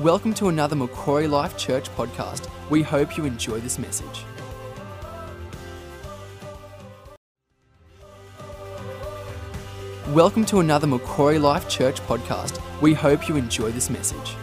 [0.00, 2.48] Welcome to another Macquarie Life Church podcast.
[2.70, 4.24] We hope you enjoy this message.
[10.08, 12.62] Welcome to another Macquarie Life Church podcast.
[12.80, 14.36] We hope you enjoy this message.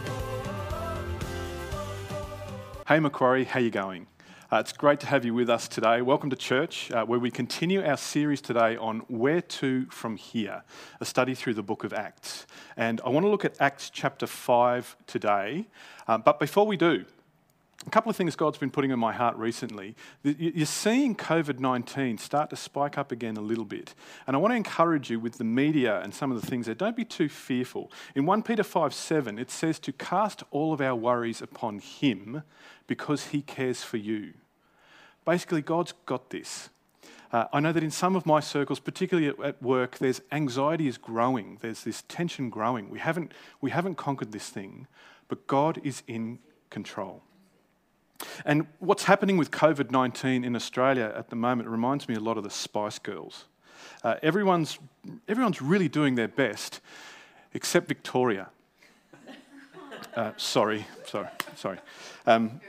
[2.87, 4.05] Hey Macquarie, how you going?
[4.49, 6.01] Uh, it's great to have you with us today.
[6.01, 10.63] Welcome to church, uh, where we continue our series today on where to from here,
[11.01, 12.47] a study through the book of Acts.
[12.77, 15.67] And I want to look at Acts chapter 5 today.
[16.07, 17.03] Um, but before we do,
[17.85, 19.95] a couple of things God's been putting in my heart recently.
[20.23, 23.93] You're seeing COVID 19 start to spike up again a little bit.
[24.25, 26.75] And I want to encourage you with the media and some of the things there,
[26.75, 27.91] don't be too fearful.
[28.15, 32.43] In 1 Peter 5 7, it says to cast all of our worries upon Him
[32.87, 34.33] because He cares for you.
[35.27, 36.69] Basically, God's got this.
[37.33, 40.87] Uh, I know that in some of my circles, particularly at, at, work, there's anxiety
[40.87, 41.57] is growing.
[41.59, 42.89] There's this tension growing.
[42.89, 44.87] We haven't, we haven't conquered this thing,
[45.27, 47.23] but God is in control.
[48.45, 52.37] And what's happening with COVID 19 in Australia at the moment reminds me a lot
[52.37, 53.43] of the Spice Girls.
[54.05, 54.79] Uh, everyone's,
[55.27, 56.79] everyone's really doing their best,
[57.53, 58.47] except Victoria.
[60.15, 61.77] Uh, sorry, sorry, sorry.
[62.25, 62.59] Um,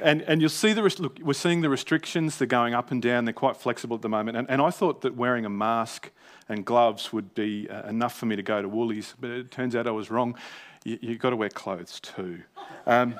[0.00, 3.24] and, and you'll see the look, we're seeing the restrictions, they're going up and down,
[3.24, 4.36] they're quite flexible at the moment.
[4.36, 6.10] And, and I thought that wearing a mask
[6.48, 9.74] and gloves would be uh, enough for me to go to Woolies, but it turns
[9.74, 10.36] out I was wrong.
[10.84, 12.42] You, have got to wear clothes too.
[12.86, 13.14] Um,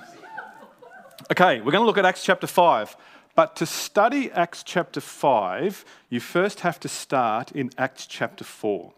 [1.30, 2.96] Okay, we're going to look at Acts chapter 5.
[3.36, 8.92] But to study Acts chapter 5, you first have to start in Acts chapter 4.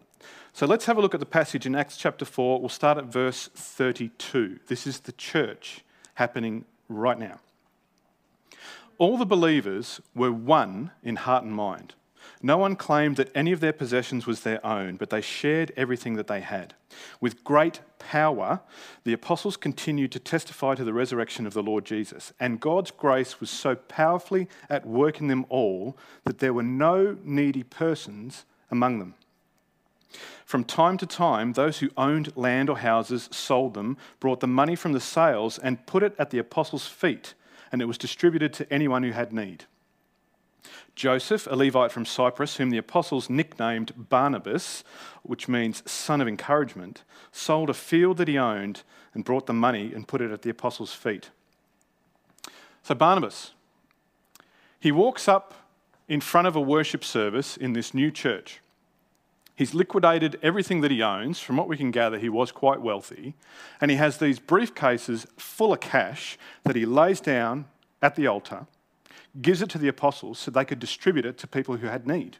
[0.51, 2.59] So let's have a look at the passage in Acts chapter 4.
[2.59, 4.61] We'll start at verse 32.
[4.67, 5.83] This is the church
[6.15, 7.39] happening right now.
[8.97, 11.93] All the believers were one in heart and mind.
[12.41, 16.15] No one claimed that any of their possessions was their own, but they shared everything
[16.15, 16.73] that they had.
[17.21, 18.61] With great power,
[19.03, 23.39] the apostles continued to testify to the resurrection of the Lord Jesus, and God's grace
[23.39, 28.99] was so powerfully at work in them all that there were no needy persons among
[28.99, 29.15] them.
[30.45, 34.75] From time to time, those who owned land or houses sold them, brought the money
[34.75, 37.33] from the sales, and put it at the apostles' feet,
[37.73, 39.65] and it was distributed to anyone who had need.
[40.95, 44.83] Joseph, a Levite from Cyprus, whom the apostles nicknamed Barnabas,
[45.23, 47.01] which means son of encouragement,
[47.31, 48.83] sold a field that he owned
[49.15, 51.31] and brought the money and put it at the apostles' feet.
[52.83, 53.53] So, Barnabas,
[54.79, 55.55] he walks up
[56.07, 58.59] in front of a worship service in this new church.
[59.55, 61.39] He's liquidated everything that he owns.
[61.39, 63.35] From what we can gather, he was quite wealthy.
[63.79, 67.65] And he has these briefcases full of cash that he lays down
[68.01, 68.65] at the altar
[69.41, 72.37] gives it to the apostles so they could distribute it to people who had need.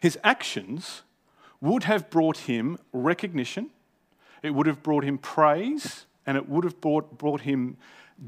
[0.00, 1.02] His actions
[1.60, 3.70] would have brought him recognition,
[4.42, 7.76] it would have brought him praise, and it would have brought, brought him,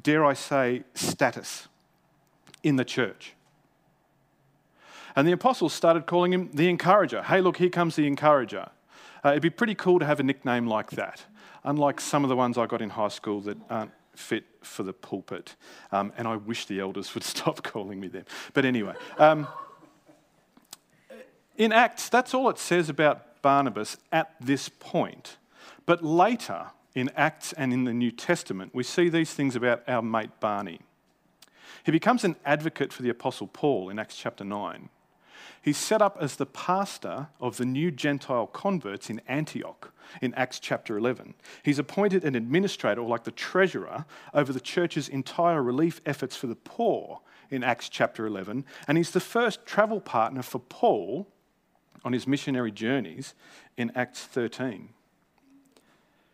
[0.03, 1.69] dare I say, status
[2.63, 3.35] in the church.
[5.17, 7.23] And the apostles started calling him the encourager.
[7.23, 8.69] Hey, look, here comes the encourager.
[9.25, 11.25] Uh, it'd be pretty cool to have a nickname like that,
[11.65, 14.93] unlike some of the ones I got in high school that aren't fit for the
[14.93, 15.57] pulpit.
[15.91, 18.27] Um, and I wish the elders would stop calling me them.
[18.53, 19.49] But anyway, um,
[21.57, 25.39] in Acts, that's all it says about Barnabas at this point.
[25.87, 30.03] But later, in Acts and in the New Testament, we see these things about our
[30.03, 30.81] mate Barney.
[31.85, 34.89] He becomes an advocate for the Apostle Paul in Acts chapter 9.
[35.67, 40.61] He's set up as the pastor of the new Gentile converts in Antioch in Acts
[40.61, 41.35] chapter 11.
[41.65, 46.47] He's appointed an administrator, or like the treasurer, over the church's entire relief efforts for
[46.47, 47.19] the poor
[47.51, 48.65] in Acts chapter 11.
[48.87, 51.27] And he's the first travel partner for Paul
[52.05, 53.35] on his missionary journeys
[53.77, 54.91] in Acts 13.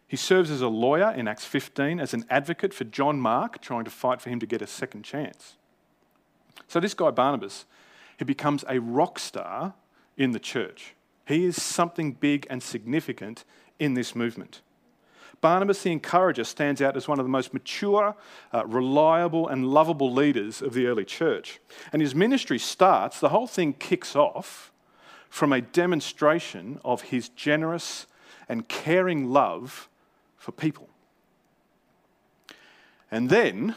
[0.07, 3.85] He serves as a lawyer in Acts 15, as an advocate for John Mark, trying
[3.85, 5.57] to fight for him to get a second chance.
[6.69, 7.65] So, this guy, Barnabas,
[8.19, 9.75] he becomes a rock star
[10.17, 10.95] in the church.
[11.27, 13.45] He is something big and significant
[13.79, 14.61] in this movement.
[15.41, 18.15] Barnabas the Encourager stands out as one of the most mature,
[18.55, 21.61] uh, reliable, and lovable leaders of the early church.
[21.93, 24.73] And his ministry starts, the whole thing kicks off
[25.29, 28.07] from a demonstration of his generous
[28.49, 29.89] and caring love
[30.37, 30.89] for people.
[33.11, 33.75] And then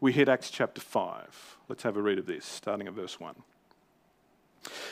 [0.00, 1.58] we hit Acts chapter 5.
[1.68, 3.34] Let's have a read of this, starting at verse 1.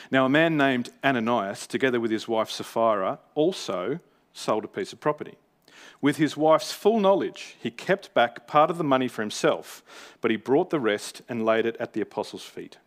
[0.09, 3.99] Now, a man named Ananias, together with his wife Sapphira, also
[4.33, 5.37] sold a piece of property.
[6.01, 9.83] With his wife's full knowledge, he kept back part of the money for himself,
[10.19, 12.77] but he brought the rest and laid it at the apostles' feet.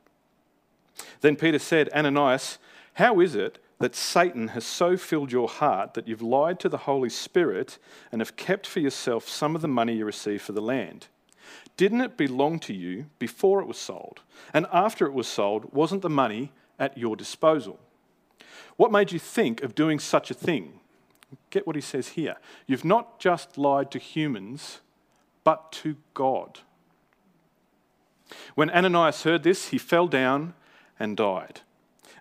[1.20, 2.58] Then Peter said, Ananias,
[2.94, 6.78] how is it that Satan has so filled your heart that you've lied to the
[6.78, 7.78] Holy Spirit
[8.12, 11.08] and have kept for yourself some of the money you received for the land.
[11.76, 14.20] Didn't it belong to you before it was sold?
[14.52, 17.78] And after it was sold, wasn't the money at your disposal?
[18.76, 20.80] What made you think of doing such a thing?
[21.50, 22.36] Get what he says here.
[22.66, 24.80] You've not just lied to humans,
[25.42, 26.60] but to God.
[28.54, 30.54] When Ananias heard this, he fell down
[30.98, 31.60] and died.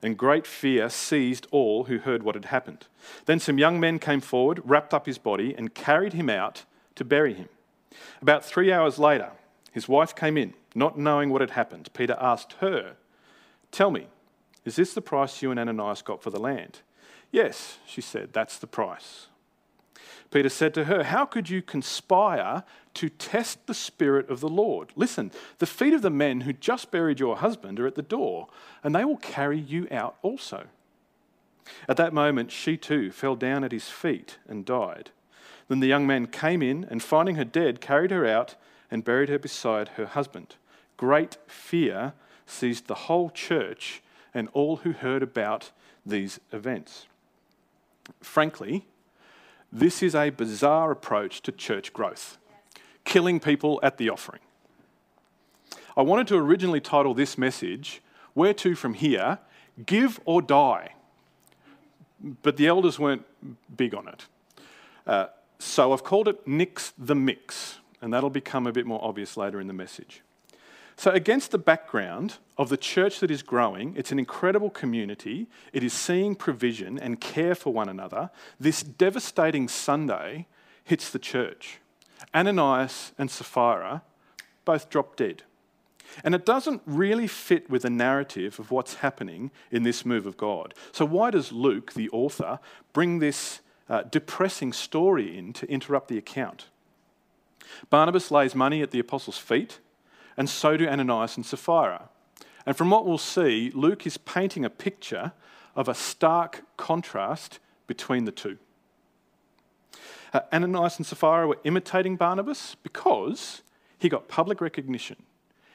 [0.01, 2.87] And great fear seized all who heard what had happened.
[3.25, 6.65] Then some young men came forward, wrapped up his body, and carried him out
[6.95, 7.47] to bury him.
[8.21, 9.31] About three hours later,
[9.71, 11.89] his wife came in, not knowing what had happened.
[11.93, 12.95] Peter asked her,
[13.71, 14.07] Tell me,
[14.65, 16.79] is this the price you and Ananias got for the land?
[17.31, 19.27] Yes, she said, that's the price.
[20.31, 22.63] Peter said to her, How could you conspire
[22.95, 24.91] to test the Spirit of the Lord?
[24.95, 28.47] Listen, the feet of the men who just buried your husband are at the door,
[28.83, 30.65] and they will carry you out also.
[31.87, 35.11] At that moment, she too fell down at his feet and died.
[35.67, 38.55] Then the young man came in, and finding her dead, carried her out
[38.89, 40.55] and buried her beside her husband.
[40.97, 42.13] Great fear
[42.45, 44.02] seized the whole church
[44.33, 45.71] and all who heard about
[46.05, 47.07] these events.
[48.21, 48.85] Frankly,
[49.71, 52.37] this is a bizarre approach to church growth,
[53.05, 54.41] killing people at the offering.
[55.95, 58.01] I wanted to originally title this message,
[58.33, 59.39] Where to from here?
[59.85, 60.93] Give or Die.
[62.41, 63.25] But the elders weren't
[63.75, 64.25] big on it.
[65.05, 65.27] Uh,
[65.59, 69.59] so I've called it Nix the Mix, and that'll become a bit more obvious later
[69.59, 70.21] in the message.
[70.95, 75.83] So, against the background of the church that is growing, it's an incredible community, it
[75.83, 78.29] is seeing provision and care for one another.
[78.59, 80.47] This devastating Sunday
[80.83, 81.79] hits the church.
[82.33, 84.03] Ananias and Sapphira
[84.65, 85.43] both drop dead.
[86.23, 90.37] And it doesn't really fit with the narrative of what's happening in this move of
[90.37, 90.73] God.
[90.91, 92.59] So, why does Luke, the author,
[92.91, 96.67] bring this uh, depressing story in to interrupt the account?
[97.89, 99.79] Barnabas lays money at the apostles' feet
[100.37, 102.09] and so do Ananias and Sapphira.
[102.65, 105.33] And from what we'll see, Luke is painting a picture
[105.75, 108.57] of a stark contrast between the two.
[110.31, 113.61] Uh, Ananias and Sapphira were imitating Barnabas because
[113.99, 115.23] he got public recognition,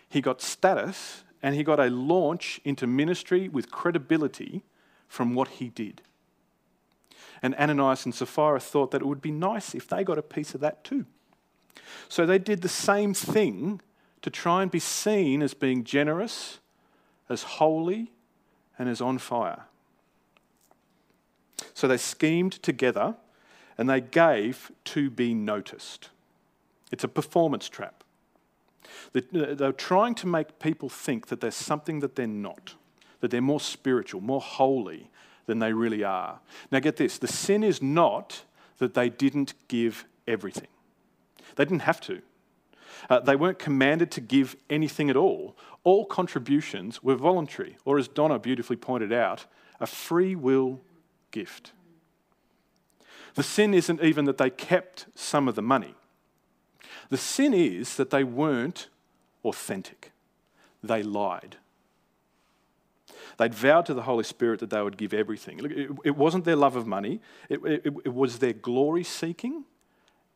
[0.09, 4.63] he got status, and he got a launch into ministry with credibility
[5.07, 6.03] from what he did.
[7.41, 10.55] And Ananias and Sapphira thought that it would be nice if they got a piece
[10.55, 11.07] of that too.
[12.09, 13.81] So they did the same thing
[14.23, 16.59] to try and be seen as being generous,
[17.29, 18.13] as holy,
[18.79, 19.65] and as on fire.
[21.75, 23.17] So they schemed together
[23.77, 26.11] and they gave to be noticed.
[26.91, 28.03] It's a performance trap.
[29.13, 32.75] They're trying to make people think that there's something that they're not,
[33.21, 35.11] that they're more spiritual, more holy
[35.47, 36.41] than they really are.
[36.71, 38.43] Now, get this the sin is not
[38.79, 40.69] that they didn't give everything,
[41.57, 42.23] they didn't have to.
[43.09, 45.57] Uh, they weren't commanded to give anything at all.
[45.85, 49.47] All contributions were voluntary, or as Donna beautifully pointed out,
[49.81, 50.81] a free will
[51.31, 51.73] gift.
[53.35, 55.95] The sin isn't even that they kept some of the money.
[57.11, 58.89] The sin is that they weren't
[59.45, 60.13] authentic.
[60.83, 61.57] They lied.
[63.39, 65.61] They'd vowed to the Holy Spirit that they would give everything.
[66.05, 69.65] It, wasn't their love of money, it, it, it was their glory seeking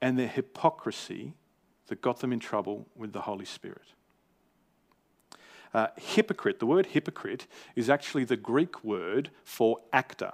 [0.00, 1.34] and their hypocrisy
[1.92, 3.92] that got them in trouble with the Holy Spirit.
[5.74, 7.46] Uh, hypocrite, the word hypocrite
[7.76, 10.32] is actually the Greek word for actor.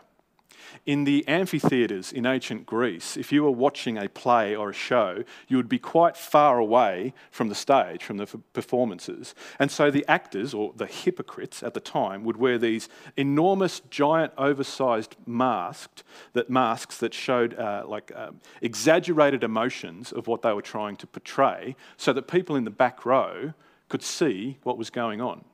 [0.84, 5.24] In the amphitheatres in ancient Greece, if you were watching a play or a show,
[5.46, 9.34] you would be quite far away from the stage, from the performances.
[9.58, 14.32] And so the actors, or the hypocrites at the time, would wear these enormous, giant,
[14.36, 16.02] oversized masks
[16.32, 21.06] that, masks that showed uh, like um, exaggerated emotions of what they were trying to
[21.06, 23.52] portray, so that people in the back row
[23.88, 25.44] could see what was going on.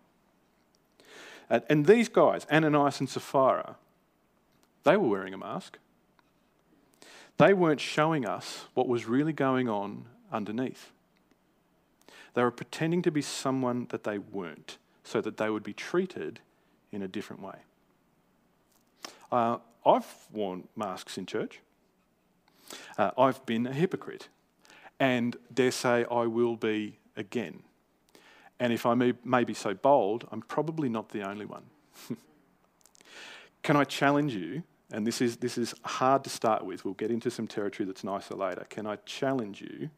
[1.51, 3.77] And these guys, Ananias and Sapphira,
[4.85, 5.79] they were wearing a mask.
[7.37, 10.93] They weren't showing us what was really going on underneath.
[12.35, 16.41] They were pretending to be someone that they weren't so that they would be treated
[16.93, 17.57] in a different way.
[19.33, 21.61] Uh, I've worn masks in church.
[22.97, 24.29] Uh, I've been a hypocrite.
[25.01, 27.63] And dare say I will be again.
[28.61, 31.65] And if I may, may be so bold, I'm probably not the only one.
[33.63, 34.63] Can I challenge you
[34.95, 36.85] and this is, this is hard to start with.
[36.85, 38.65] We'll get into some territory that's nicer later.
[38.71, 39.91] Can I challenge you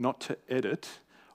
[0.00, 0.88] not to edit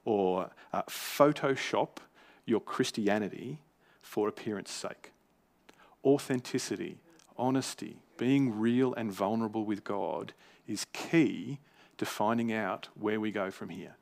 [0.04, 2.00] or uh, Photoshop
[2.46, 3.60] your Christianity
[4.02, 5.14] for appearance sake?
[6.04, 6.98] Authenticity,
[7.38, 10.34] honesty, being real and vulnerable with God
[10.68, 11.60] is key
[11.98, 13.96] to finding out where we go from here.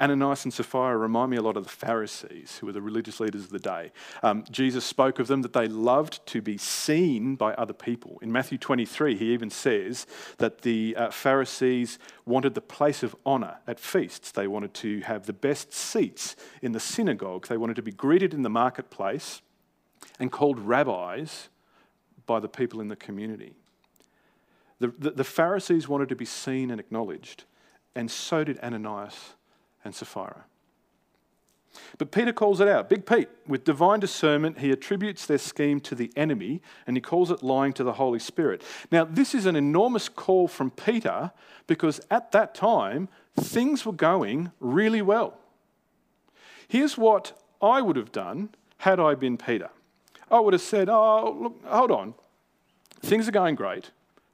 [0.00, 3.44] Ananias and Sapphira remind me a lot of the Pharisees, who were the religious leaders
[3.44, 3.92] of the day.
[4.22, 8.18] Um, Jesus spoke of them that they loved to be seen by other people.
[8.22, 10.06] In Matthew 23, he even says
[10.38, 14.32] that the uh, Pharisees wanted the place of honour at feasts.
[14.32, 17.46] They wanted to have the best seats in the synagogue.
[17.46, 19.40] They wanted to be greeted in the marketplace
[20.18, 21.48] and called rabbis
[22.26, 23.54] by the people in the community.
[24.78, 27.44] The, the, the Pharisees wanted to be seen and acknowledged,
[27.94, 29.34] and so did Ananias
[29.86, 30.44] and Sapphira.
[31.98, 32.88] But Peter calls it out.
[32.88, 37.30] Big Pete, with divine discernment, he attributes their scheme to the enemy and he calls
[37.30, 38.62] it lying to the Holy Spirit.
[38.90, 41.32] Now, this is an enormous call from Peter
[41.66, 45.38] because at that time, things were going really well.
[46.68, 49.70] Here's what I would have done had I been Peter
[50.30, 52.14] I would have said, Oh, look, hold on.
[53.00, 53.90] Things are going great.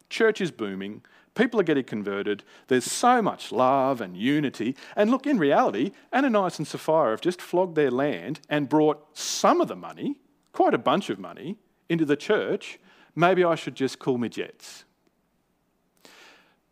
[0.09, 1.02] Church is booming.
[1.35, 2.45] People are getting converted.
[2.69, 4.77] There's so much love and unity.
[4.97, 9.61] And look, in reality, Ananias and Sapphira have just flogged their land and brought some
[9.61, 10.17] of the money,
[10.53, 11.57] quite a bunch of money,
[11.89, 12.79] into the church.
[13.15, 14.85] Maybe I should just call my jets.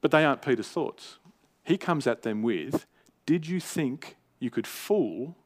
[0.03, 1.19] But they aren't Peter's thoughts.
[1.65, 2.87] He comes at them with,
[3.25, 5.37] Did you think you could fool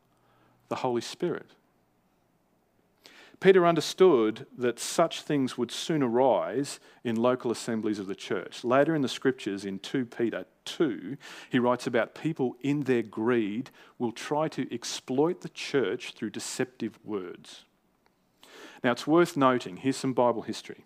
[0.69, 1.53] the Holy Spirit?
[3.41, 8.65] Peter understood that such things would soon arise in local assemblies of the church.
[8.65, 11.17] Later in the scriptures, in 2 Peter 2,
[11.51, 16.99] he writes about people in their greed will try to exploit the church through deceptive
[17.05, 17.65] words.
[18.83, 20.85] Now, it's worth noting here's some Bible history.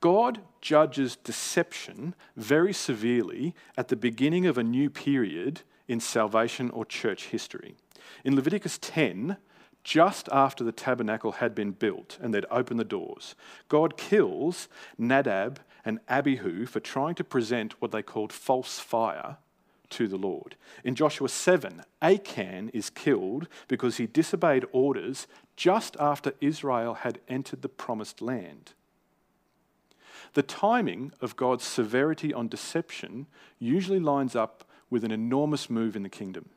[0.00, 6.84] God judges deception very severely at the beginning of a new period in salvation or
[6.84, 7.76] church history.
[8.24, 9.36] In Leviticus 10,
[9.84, 13.34] just after the tabernacle had been built and they'd opened the doors,
[13.68, 19.38] God kills Nadab and Abihu for trying to present what they called false fire
[19.90, 20.56] to the Lord.
[20.84, 27.62] In Joshua 7, Achan is killed because he disobeyed orders just after Israel had entered
[27.62, 28.72] the promised land.
[30.34, 33.26] The timing of God's severity on deception
[33.58, 36.50] usually lines up with an enormous move in the kingdom.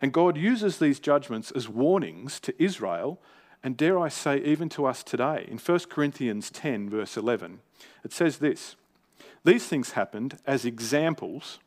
[0.00, 3.20] And God uses these judgments as warnings to Israel,
[3.62, 5.46] and dare I say, even to us today.
[5.48, 7.60] In 1 Corinthians 10, verse 11,
[8.04, 8.76] it says this
[9.44, 11.58] These things happened as examples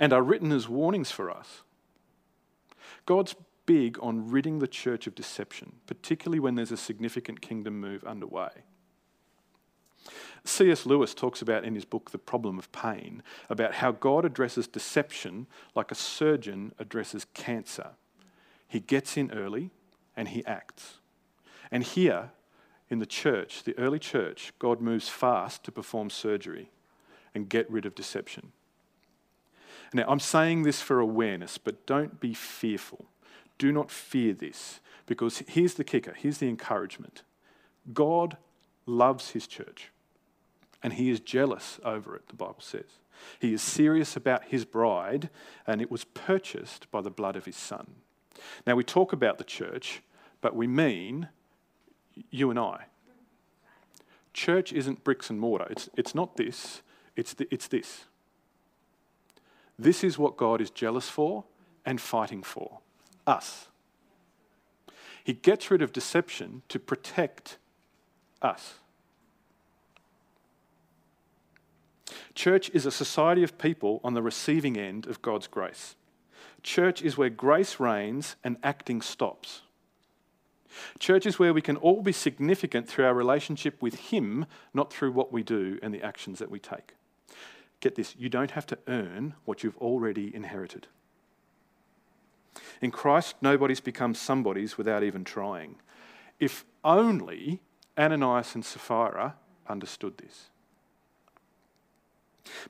[0.00, 1.62] and are written as warnings for us.
[3.04, 3.34] God's
[3.66, 8.50] big on ridding the church of deception, particularly when there's a significant kingdom move underway.
[10.44, 10.86] C.S.
[10.86, 15.46] Lewis talks about in his book, The Problem of Pain, about how God addresses deception
[15.74, 17.90] like a surgeon addresses cancer.
[18.68, 19.70] He gets in early
[20.16, 20.98] and he acts.
[21.70, 22.30] And here
[22.88, 26.70] in the church, the early church, God moves fast to perform surgery
[27.34, 28.52] and get rid of deception.
[29.92, 33.06] Now, I'm saying this for awareness, but don't be fearful.
[33.58, 37.22] Do not fear this, because here's the kicker, here's the encouragement
[37.92, 38.36] God
[38.84, 39.90] loves his church
[40.86, 43.00] and he is jealous over it, the Bible says.
[43.40, 45.30] He is serious about his bride,
[45.66, 47.96] and it was purchased by the blood of his son.
[48.68, 50.00] Now, we talk about the church,
[50.40, 51.28] but we mean
[52.30, 52.84] you and I.
[54.32, 56.82] Church isn't bricks and mortar, it's, it's not this,
[57.16, 58.04] it's, the, it's this.
[59.76, 61.42] This is what God is jealous for
[61.84, 62.78] and fighting for
[63.26, 63.66] us.
[65.24, 67.58] He gets rid of deception to protect
[68.40, 68.74] us.
[72.36, 75.96] Church is a society of people on the receiving end of God's grace.
[76.62, 79.62] Church is where grace reigns and acting stops.
[80.98, 85.12] Church is where we can all be significant through our relationship with Him, not through
[85.12, 86.94] what we do and the actions that we take.
[87.80, 90.88] Get this, you don't have to earn what you've already inherited.
[92.82, 95.76] In Christ, nobody's become somebody's without even trying.
[96.38, 97.62] If only
[97.96, 100.50] Ananias and Sapphira understood this.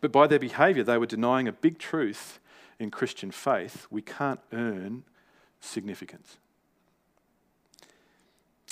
[0.01, 2.39] But by their behavior, they were denying a big truth
[2.79, 3.87] in Christian faith.
[3.91, 5.05] We can't earn
[5.61, 6.37] significance.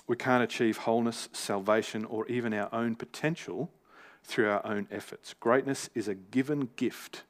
[0.07, 3.71] We can't achieve wholeness, salvation, or even our own potential
[4.23, 5.35] through our own efforts.
[5.41, 7.23] Greatness is a given gift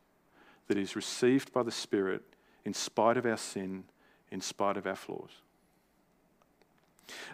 [0.66, 2.22] that is received by the Spirit
[2.64, 3.84] in spite of our sin,
[4.30, 5.42] in spite of our flaws.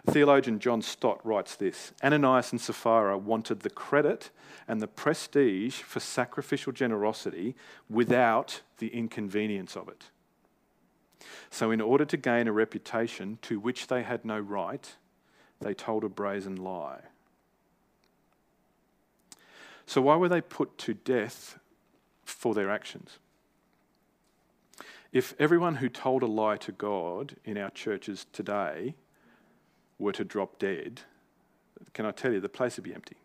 [0.05, 4.29] Theologian John Stott writes this Ananias and Sapphira wanted the credit
[4.67, 7.55] and the prestige for sacrificial generosity
[7.89, 10.05] without the inconvenience of it.
[11.49, 14.95] So, in order to gain a reputation to which they had no right,
[15.59, 17.01] they told a brazen lie.
[19.85, 21.59] So, why were they put to death
[22.23, 23.19] for their actions?
[25.11, 28.95] If everyone who told a lie to God in our churches today
[30.01, 31.01] were to drop dead,
[31.93, 33.17] can I tell you, the place would be empty.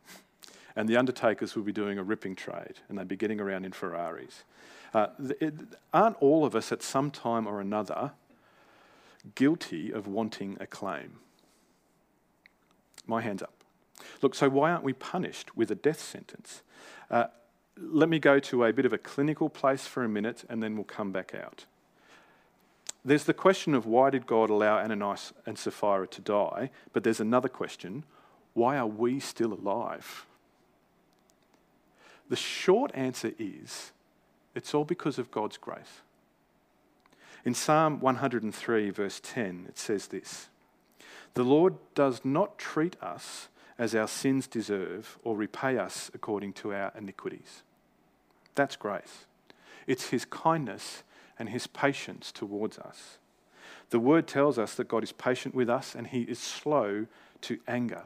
[0.74, 3.72] And the undertakers would be doing a ripping trade and they'd be getting around in
[3.72, 4.44] Ferraris.
[4.92, 5.08] Uh,
[5.40, 5.54] it,
[5.92, 8.12] aren't all of us at some time or another
[9.34, 11.18] guilty of wanting a claim?
[13.06, 13.54] My hand's up.
[14.20, 16.62] Look, so why aren't we punished with a death sentence?
[17.10, 17.26] Uh,
[17.78, 20.74] let me go to a bit of a clinical place for a minute and then
[20.74, 21.64] we'll come back out.
[23.06, 27.20] There's the question of why did God allow Ananias and Sapphira to die, but there's
[27.20, 28.04] another question
[28.52, 30.26] why are we still alive?
[32.28, 33.92] The short answer is
[34.56, 36.00] it's all because of God's grace.
[37.44, 40.48] In Psalm 103, verse 10, it says this
[41.34, 43.46] The Lord does not treat us
[43.78, 47.62] as our sins deserve or repay us according to our iniquities.
[48.56, 49.26] That's grace.
[49.86, 51.04] It's His kindness
[51.38, 53.18] and His patience towards us.
[53.90, 57.06] The word tells us that God is patient with us and He is slow
[57.42, 58.04] to anger.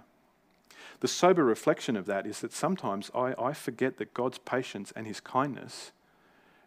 [1.01, 5.07] The sober reflection of that is that sometimes I, I forget that God's patience and
[5.07, 5.93] His kindness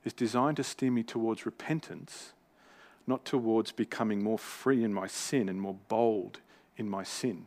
[0.04, 2.34] is designed to steer me towards repentance,
[3.06, 6.40] not towards becoming more free in my sin and more bold
[6.78, 7.46] in my sin.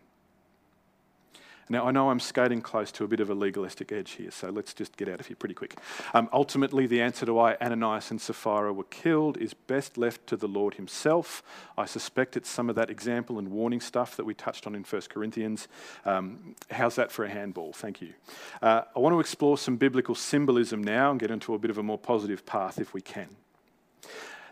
[1.68, 4.50] Now, I know I'm skating close to a bit of a legalistic edge here, so
[4.50, 5.76] let's just get out of here pretty quick.
[6.14, 10.36] Um, ultimately, the answer to why Ananias and Sapphira were killed is best left to
[10.36, 11.42] the Lord Himself.
[11.76, 14.84] I suspect it's some of that example and warning stuff that we touched on in
[14.84, 15.66] 1 Corinthians.
[16.04, 17.72] Um, how's that for a handball?
[17.72, 18.14] Thank you.
[18.62, 21.78] Uh, I want to explore some biblical symbolism now and get into a bit of
[21.78, 23.28] a more positive path if we can.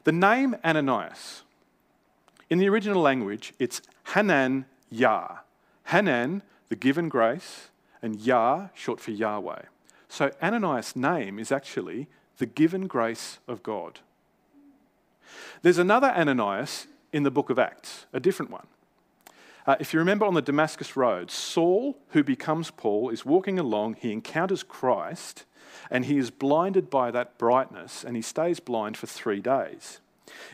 [0.03, 1.43] The name Ananias,
[2.51, 3.83] in the original language, it's
[4.15, 5.39] Hanan Yah.
[5.87, 7.69] Hanan the given grace,
[8.03, 9.63] and Yah, short for Yahweh.
[10.09, 14.01] So Ananias' name is actually the given grace of God.
[15.63, 18.67] There's another Ananias in the book of Acts, a different one.
[19.67, 23.97] Uh, if you remember on the Damascus Road, Saul, who becomes Paul, is walking along,
[23.99, 25.45] he encounters Christ,
[25.91, 30.01] and he is blinded by that brightness, and he stays blind for three days.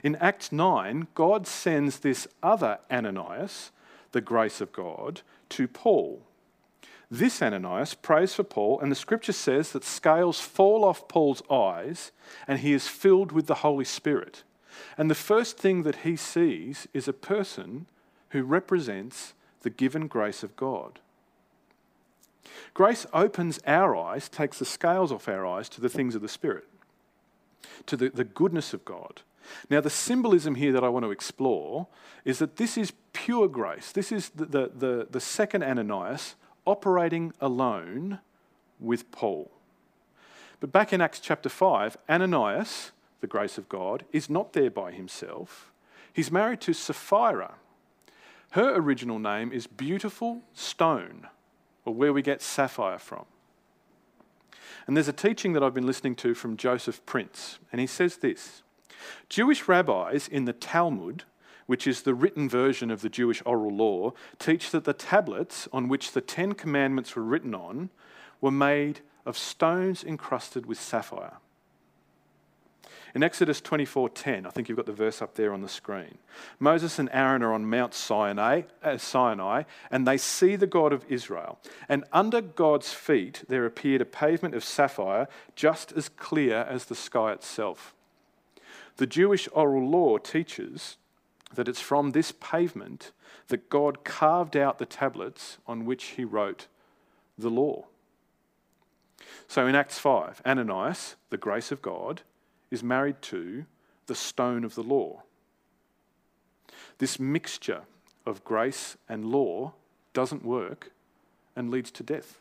[0.05, 3.73] In Acts 9, God sends this other Ananias,
[4.13, 6.23] the grace of God, to Paul.
[7.11, 12.13] This Ananias prays for Paul, and the scripture says that scales fall off Paul's eyes
[12.47, 14.45] and he is filled with the Holy Spirit.
[14.97, 17.87] And the first thing that he sees is a person
[18.31, 21.01] who represents the given grace of God.
[22.75, 26.29] Grace opens our eyes, takes the scales off our eyes to the things of the
[26.29, 26.69] Spirit,
[27.87, 29.23] to the, the goodness of God.
[29.69, 31.87] Now, the symbolism here that I want to explore
[32.25, 33.93] is that this is pure grace.
[33.93, 36.35] This is the, the, the, the second Ananias
[36.67, 38.21] operating alone
[38.79, 39.51] with Paul.
[40.61, 44.93] But back in Acts chapter 5, Ananias, the grace of God, is not there by
[44.93, 45.73] himself.
[46.13, 47.55] He's married to Sapphira.
[48.53, 51.29] Her original name is Beautiful Stone,
[51.85, 53.25] or where we get sapphire from.
[54.87, 58.17] And there's a teaching that I've been listening to from Joseph Prince, and he says
[58.17, 58.63] this
[59.29, 61.25] Jewish rabbis in the Talmud,
[61.67, 65.89] which is the written version of the Jewish oral law, teach that the tablets on
[65.89, 67.91] which the Ten Commandments were written on
[68.41, 71.39] were made of stones encrusted with sapphire.
[73.15, 76.19] In Exodus 24:10, I think you've got the verse up there on the screen.
[76.59, 81.05] Moses and Aaron are on Mount Sinai, uh, Sinai, and they see the God of
[81.09, 81.59] Israel.
[81.89, 86.95] And under God's feet there appeared a pavement of sapphire, just as clear as the
[86.95, 87.95] sky itself.
[88.97, 90.97] The Jewish oral law teaches
[91.55, 93.13] that it's from this pavement
[93.49, 96.67] that God carved out the tablets on which he wrote
[97.37, 97.87] the law.
[99.49, 102.23] So in Acts 5, Ananias, the grace of God,
[102.71, 103.67] is married to
[104.07, 105.23] the stone of the law.
[106.99, 107.83] This mixture
[108.27, 109.73] of grace and law
[110.13, 110.93] doesn't work
[111.57, 112.41] and leads to death.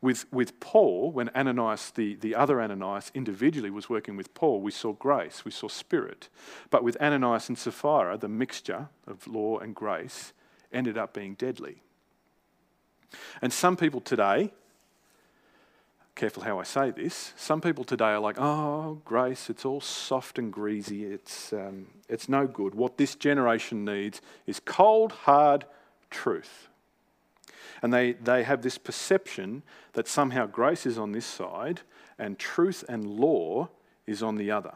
[0.00, 4.70] With, with Paul, when Ananias, the, the other Ananias, individually was working with Paul, we
[4.70, 6.28] saw grace, we saw spirit.
[6.70, 10.32] But with Ananias and Sapphira, the mixture of law and grace
[10.72, 11.82] ended up being deadly.
[13.42, 14.52] And some people today,
[16.14, 20.38] careful how I say this, some people today are like, oh, grace, it's all soft
[20.38, 22.74] and greasy, it's, um, it's no good.
[22.74, 25.64] What this generation needs is cold, hard
[26.10, 26.68] truth.
[27.82, 31.80] And they, they have this perception that somehow grace is on this side
[32.18, 33.68] and truth and law
[34.06, 34.74] is on the other.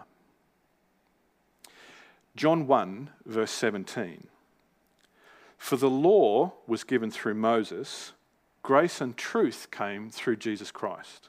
[2.37, 4.27] John 1, verse 17.
[5.59, 8.12] For the law was given through Moses,
[8.62, 11.29] grace and truth came through Jesus Christ.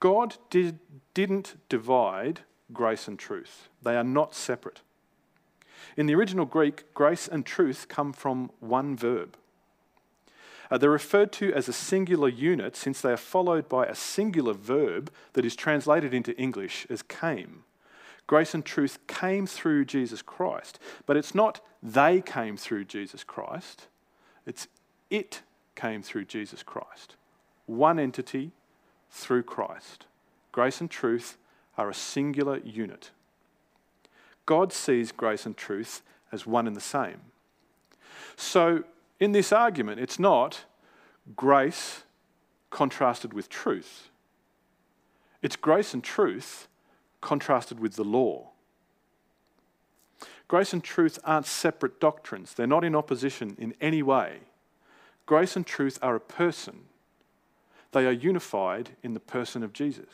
[0.00, 0.78] God did,
[1.14, 2.40] didn't divide
[2.72, 4.80] grace and truth, they are not separate.
[5.96, 9.36] In the original Greek, grace and truth come from one verb.
[10.72, 14.54] Uh, they're referred to as a singular unit since they are followed by a singular
[14.54, 17.64] verb that is translated into English as came.
[18.26, 23.86] Grace and truth came through Jesus Christ, but it's not they came through Jesus Christ,
[24.46, 24.66] it's
[25.10, 25.42] it
[25.74, 27.16] came through Jesus Christ.
[27.66, 28.52] One entity
[29.10, 30.06] through Christ.
[30.52, 31.36] Grace and truth
[31.76, 33.10] are a singular unit.
[34.46, 36.00] God sees grace and truth
[36.32, 37.20] as one and the same.
[38.36, 38.84] So,
[39.20, 40.64] in this argument, it's not
[41.36, 42.02] grace
[42.70, 44.08] contrasted with truth,
[45.40, 46.68] it's grace and truth
[47.20, 48.48] contrasted with the law.
[50.48, 54.40] Grace and truth aren't separate doctrines, they're not in opposition in any way.
[55.24, 56.80] Grace and truth are a person,
[57.92, 60.10] they are unified in the person of Jesus.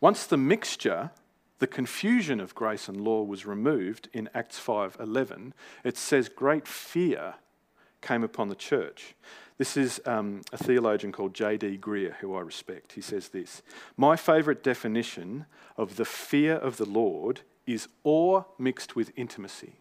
[0.00, 1.10] Once the mixture,
[1.58, 7.34] the confusion of grace and law was removed in Acts 5:11, it says great fear
[8.00, 9.14] came upon the church.
[9.56, 11.78] This is um, a theologian called J.D.
[11.78, 12.92] Greear, who I respect.
[12.92, 13.62] He says this
[13.96, 19.74] My favourite definition of the fear of the Lord is awe mixed with intimacy.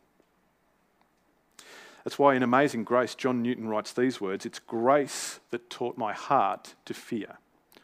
[2.03, 6.13] That's why in Amazing Grace, John Newton writes these words It's grace that taught my
[6.13, 7.37] heart to fear,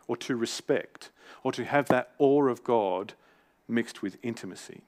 [0.07, 1.09] or to respect,
[1.43, 3.13] or to have that awe of God
[3.69, 4.81] mixed with intimacy.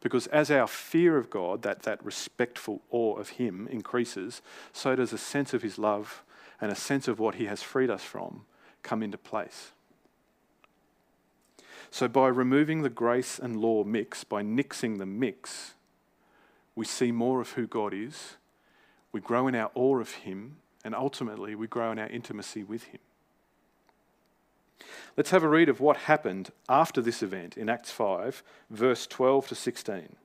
[0.00, 5.12] Because as our fear of God, that, that respectful awe of Him increases, so does
[5.12, 6.22] a sense of His love
[6.60, 8.44] and a sense of what He has freed us from
[8.82, 9.72] come into place.
[11.90, 15.74] So, by removing the grace and law mix, by nixing the mix,
[16.74, 18.36] we see more of who God is,
[19.12, 22.84] we grow in our awe of Him, and ultimately we grow in our intimacy with
[22.84, 23.00] Him.
[25.16, 29.48] Let's have a read of what happened after this event in Acts 5, verse 12
[29.48, 30.16] to 16.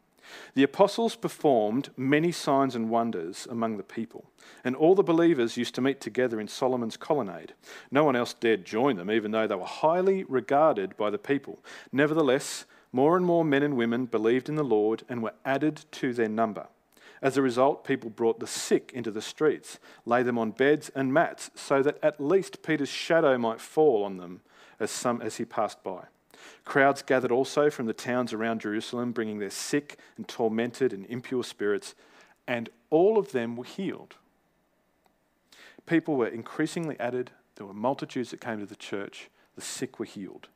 [0.53, 4.25] The apostles performed many signs and wonders among the people,
[4.63, 7.53] and all the believers used to meet together in Solomon's colonnade.
[7.91, 11.59] No one else dared join them, even though they were highly regarded by the people.
[11.91, 16.13] Nevertheless, more and more men and women believed in the Lord and were added to
[16.13, 16.67] their number.
[17.21, 21.13] As a result, people brought the sick into the streets, lay them on beds and
[21.13, 24.41] mats, so that at least Peter's shadow might fall on them
[24.79, 26.05] as, some, as he passed by.
[26.65, 31.43] Crowds gathered also from the towns around Jerusalem, bringing their sick and tormented and impure
[31.43, 31.95] spirits,
[32.47, 34.15] and all of them were healed.
[35.85, 40.05] People were increasingly added, there were multitudes that came to the church, the sick were
[40.05, 40.47] healed.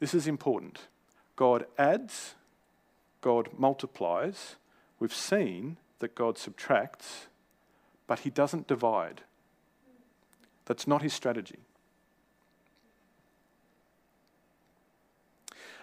[0.00, 0.80] This is important.
[1.36, 2.34] God adds,
[3.20, 4.56] God multiplies.
[4.98, 7.26] We've seen that God subtracts,
[8.06, 9.22] but he doesn't divide.
[10.64, 11.65] That's not his strategy.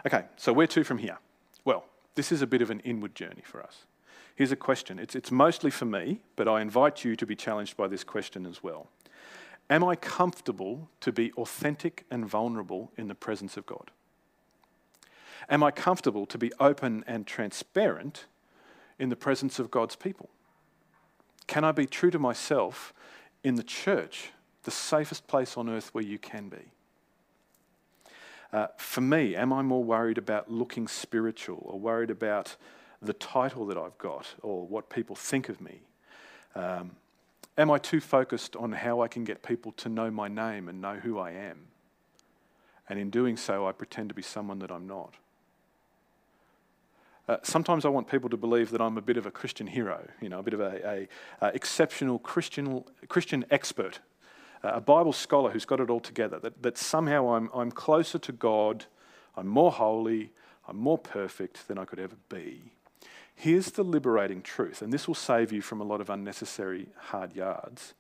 [0.06, 1.18] Okay, so where to from here?
[1.66, 1.86] Well,
[2.16, 3.86] this is a bit of an inward journey for us.
[4.36, 5.00] Here's a question.
[5.00, 8.46] It's, it's mostly for me, but I invite you to be challenged by this question
[8.46, 8.88] as well.
[9.70, 13.92] Am I comfortable to be authentic and vulnerable in the presence of God?
[15.50, 18.26] Am I comfortable to be open and transparent
[19.00, 20.30] in the presence of God's people?
[21.48, 22.94] Can I be true to myself
[23.44, 24.32] in the church,
[24.64, 26.72] the safest place on earth where you can be?
[28.54, 32.56] Uh, for me, am I more worried about looking spiritual or worried about
[33.02, 35.82] the title that I've got or what people think of me?
[36.54, 36.92] Um,
[37.58, 40.80] am I too focused on how I can get people to know my name and
[40.80, 41.62] know who I am?
[42.88, 45.16] And in doing so, I pretend to be someone that I'm not.
[47.28, 50.08] Uh, sometimes I want people to believe that I'm a bit of a Christian hero,
[50.22, 51.08] you know, a bit of a, a,
[51.42, 54.00] a exceptional Christian, Christian expert
[54.64, 58.32] a Bible scholar who's got it all together, that, that somehow I'm, I'm closer to
[58.32, 58.86] God,
[59.36, 60.32] I'm more holy,
[60.68, 62.72] I'm more perfect than I could ever be.
[63.36, 67.36] Here's the liberating truth, and this will save you from a lot of unnecessary hard
[67.36, 67.94] yards.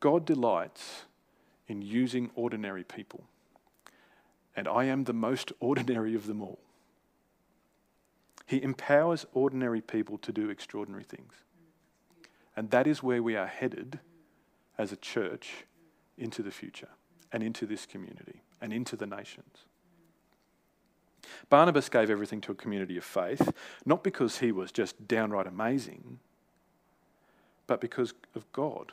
[0.00, 1.02] God delights
[1.68, 3.24] in using ordinary people,
[4.56, 6.58] and I am the most ordinary of them all.
[8.46, 11.32] He empowers ordinary people to do extraordinary things.
[12.54, 14.00] And that is where we are headed
[14.76, 15.64] as a church
[16.22, 16.88] into the future
[17.32, 19.66] and into this community and into the nations.
[21.48, 23.52] Barnabas gave everything to a community of faith,
[23.84, 26.18] not because he was just downright amazing,
[27.66, 28.92] but because of God.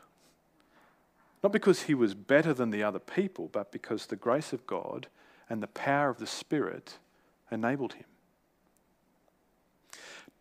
[1.43, 5.07] Not because he was better than the other people, but because the grace of God
[5.49, 6.99] and the power of the Spirit
[7.51, 8.05] enabled him.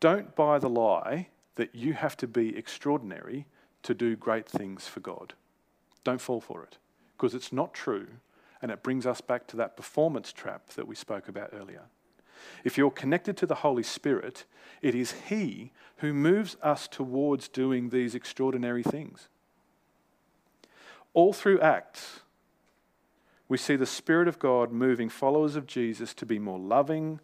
[0.00, 3.46] Don't buy the lie that you have to be extraordinary
[3.82, 5.34] to do great things for God.
[6.08, 6.78] Don't fall for it
[7.18, 8.06] because it's not true
[8.62, 11.82] and it brings us back to that performance trap that we spoke about earlier.
[12.64, 14.46] If you're connected to the Holy Spirit,
[14.80, 19.28] it is He who moves us towards doing these extraordinary things.
[21.12, 22.20] All through Acts,
[23.46, 27.20] we see the Spirit of God moving followers of Jesus to be more loving,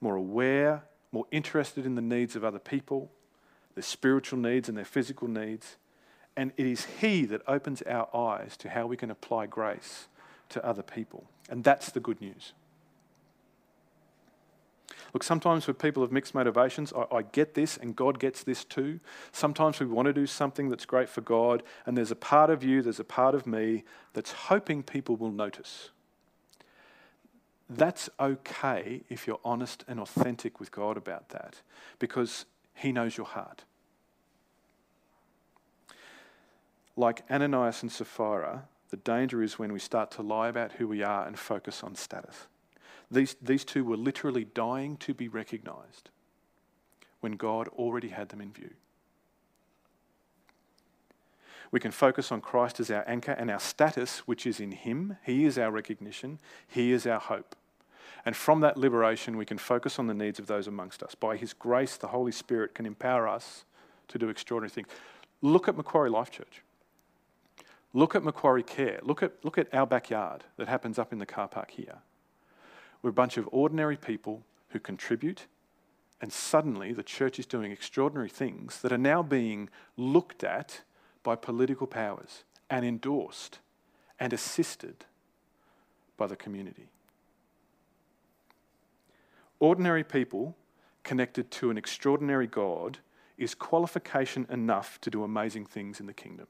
[0.00, 3.12] more aware, more interested in the needs of other people,
[3.74, 5.76] their spiritual needs and their physical needs.
[6.36, 10.08] And it is He that opens our eyes to how we can apply grace
[10.50, 11.24] to other people.
[11.48, 12.52] And that's the good news.
[15.12, 18.64] Look, sometimes with people of mixed motivations, I, I, get this and God gets this
[18.64, 18.98] too.
[19.30, 22.64] Sometimes we want to do something that's great for God, and there's a part of
[22.64, 25.90] you, there's a part of me that's hoping people will notice.
[27.70, 31.62] That's okay if you're honest and authentic with God about that,
[32.00, 32.44] because
[32.74, 33.64] He knows your heart.
[36.96, 41.02] Like Ananias and Sapphira, the danger is when we start to lie about who we
[41.02, 42.46] are and focus on status.
[43.10, 46.10] These, these two were literally dying to be recognized
[47.20, 48.70] when God already had them in view.
[51.70, 55.16] We can focus on Christ as our anchor and our status, which is in Him.
[55.24, 57.56] He is our recognition, He is our hope.
[58.26, 61.14] And from that liberation, we can focus on the needs of those amongst us.
[61.14, 63.64] By His grace, the Holy Spirit can empower us
[64.08, 64.88] to do extraordinary things.
[65.42, 66.62] Look at Macquarie Life Church.
[67.94, 68.98] Look at Macquarie Care.
[69.02, 71.98] Look at, look at our backyard that happens up in the car park here.
[73.00, 75.46] We're a bunch of ordinary people who contribute,
[76.20, 80.82] and suddenly the church is doing extraordinary things that are now being looked at
[81.22, 83.60] by political powers and endorsed
[84.18, 85.04] and assisted
[86.16, 86.88] by the community.
[89.60, 90.56] Ordinary people
[91.04, 92.98] connected to an extraordinary God
[93.38, 96.48] is qualification enough to do amazing things in the kingdom.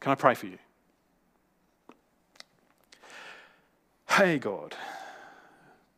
[0.00, 0.58] Can I pray for you?
[4.10, 4.74] Hey, God,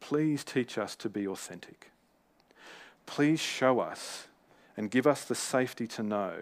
[0.01, 1.91] please teach us to be authentic.
[3.07, 4.29] Please show us
[4.77, 6.35] and give us the safety to know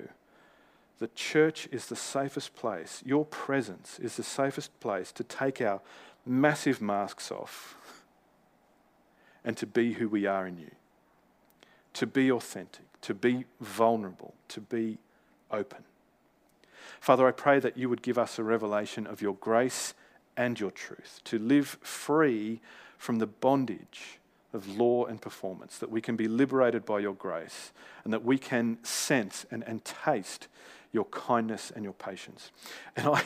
[0.99, 5.81] that church is the safest place, your presence is the safest place to take our
[6.25, 7.75] massive masks off
[9.45, 10.71] and to be who we are in you,
[11.95, 14.99] to be authentic, to be vulnerable, to be
[15.51, 15.83] open.
[17.01, 19.95] Father, I pray that you would give us a revelation of your grace
[20.37, 22.61] and your truth, to live free
[22.99, 24.19] from the bondage
[24.53, 27.73] of law and performance, that we can be liberated by your grace,
[28.05, 30.49] and that we can sense and, and taste
[30.93, 32.51] your kindness and your patience.
[32.97, 33.23] And I,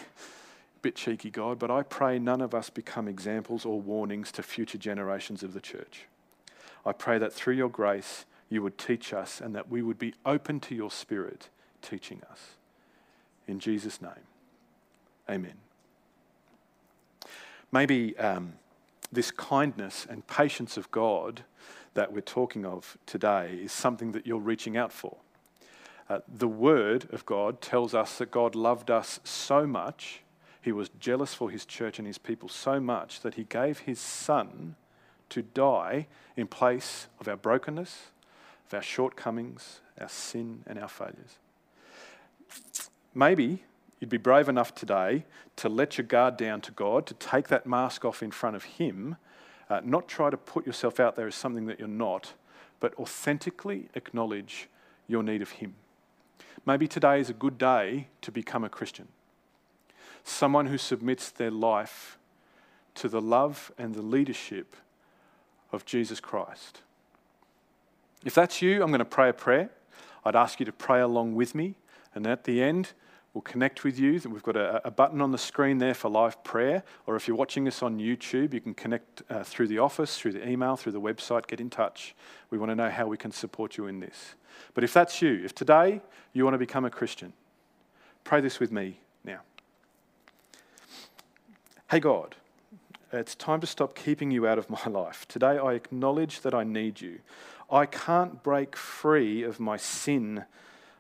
[0.83, 4.79] bit cheeky, God, but I pray none of us become examples or warnings to future
[4.79, 6.07] generations of the church.
[6.85, 10.15] I pray that through your grace, you would teach us and that we would be
[10.25, 11.49] open to your spirit
[11.83, 12.57] teaching us.
[13.47, 14.11] In Jesus' name,
[15.31, 15.55] amen.
[17.73, 18.55] Maybe um,
[19.13, 21.45] this kindness and patience of God
[21.95, 25.17] that we're talking of today is something that you're reaching out for.
[26.09, 30.23] Uh, the Word of God tells us that God loved us so much,
[30.63, 33.99] He was jealous for His church and His people so much that He gave His
[33.99, 34.77] Son
[35.31, 36.07] to die
[36.37, 38.11] in place of our brokenness,
[38.69, 41.39] of our shortcomings, our sin, and our failures.
[43.17, 43.63] Maybe
[43.99, 45.25] you'd be brave enough today
[45.57, 48.65] to let your guard down to God, to take that mask off in front of
[48.65, 49.17] Him,
[49.71, 52.35] uh, not try to put yourself out there as something that you're not,
[52.79, 54.69] but authentically acknowledge
[55.09, 55.77] your need of Him.
[56.67, 59.09] Maybe today is a good day to become a Christian,
[60.23, 62.19] someone who submits their life
[62.97, 64.77] to the love and the leadership
[65.73, 66.83] of Jesus Christ.
[68.27, 69.71] If that's you, I'm going to pray a prayer.
[70.23, 71.77] I'd ask you to pray along with me,
[72.15, 72.93] and at the end,
[73.37, 74.19] We'll connect with you.
[74.31, 77.37] We've got a, a, button on the screen there for live prayer, or if you're
[77.37, 80.93] watching us on YouTube, you can connect uh, through the office, through the email, through
[80.93, 82.15] the website, get in touch.
[82.49, 84.37] We want to know how we can support you in this.
[84.73, 86.01] But if that's you, if today
[86.33, 87.35] you want to become a Christian,
[88.25, 89.41] pray this with me now.
[91.91, 92.37] Hey God,
[93.13, 95.29] it's time to stop keeping you out of my life.
[95.29, 97.19] Today I acknowledge that I need you.
[97.71, 100.47] I can't break free of my sin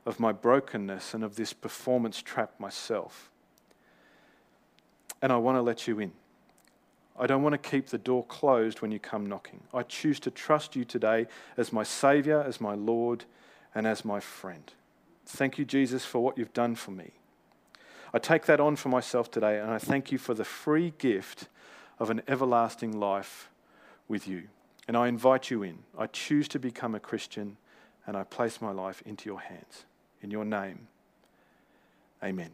[0.07, 3.31] of my brokenness and of this performance trap myself.
[5.21, 6.13] And I want to let you in.
[7.19, 9.63] I don't want to keep the door closed when you come knocking.
[9.75, 13.25] I choose to trust you today as my Savior, as my Lord,
[13.75, 14.73] and as my friend.
[15.27, 17.13] Thank you, Jesus, for what you've done for me.
[18.15, 21.49] I take that on for myself today, and I thank you for the free gift
[21.99, 23.51] of an everlasting life
[24.09, 24.45] with you.
[24.87, 25.79] And I invite you in.
[25.99, 27.57] I choose to become a Christian
[28.07, 29.85] and I place my life into your hands.
[30.27, 30.89] In your name,
[32.21, 32.51] amen.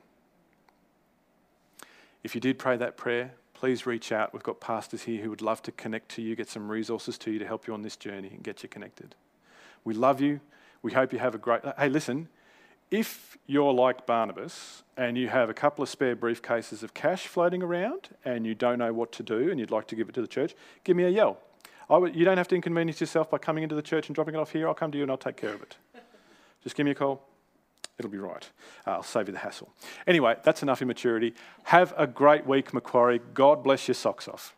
[2.23, 4.35] If you did pray that prayer, please reach out.
[4.35, 7.31] We've got pastors here who would love to connect to you, get some resources to
[7.31, 9.15] you to help you on this journey and get you connected.
[9.85, 10.41] We love you.
[10.83, 11.63] We hope you have a great.
[11.79, 12.29] Hey, listen,
[12.91, 17.63] if you're like Barnabas and you have a couple of spare briefcases of cash floating
[17.63, 20.21] around and you don't know what to do and you'd like to give it to
[20.21, 20.55] the church,
[20.85, 21.39] give me a yell.
[21.89, 24.53] you don't have to inconvenience yourself by coming into the church and dropping it off
[24.53, 24.69] here.
[24.69, 25.77] I'll come to you and I'll take care of it.
[26.63, 27.32] Just give me a call.
[28.05, 28.49] It'll be right.
[28.87, 29.73] Uh, I'll save you the hassle.
[30.07, 31.35] Anyway, that's enough immaturity.
[31.65, 33.21] Have a great week, Macquarie.
[33.33, 34.55] God bless your socks off.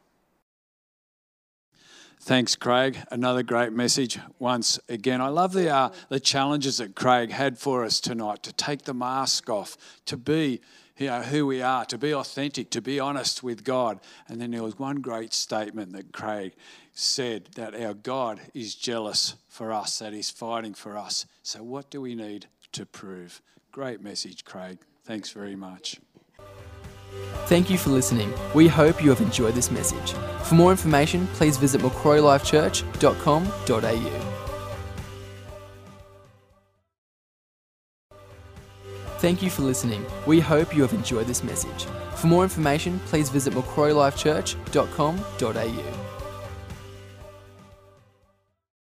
[2.20, 2.98] Thanks, Craig.
[3.10, 5.20] Another great message once again.
[5.20, 8.94] I love the, uh, the challenges that Craig had for us tonight to take the
[8.94, 9.76] mask off,
[10.06, 10.62] to be
[10.96, 14.00] you know, who we are, to be authentic, to be honest with God.
[14.26, 16.54] And then there was one great statement that Craig
[16.94, 21.26] said that our God is jealous for us, that He's fighting for us.
[21.42, 23.42] So, what do we need to prove?
[23.72, 24.78] Great message, Craig.
[25.04, 25.98] Thanks very much.
[27.46, 28.32] Thank you for listening.
[28.54, 30.12] We hope you have enjoyed this message.
[30.44, 34.30] For more information, please visit macquarielifechurch.com.au.
[39.18, 40.04] Thank you for listening.
[40.26, 41.86] We hope you have enjoyed this message.
[42.16, 46.13] For more information, please visit macquarielifechurch.com.au.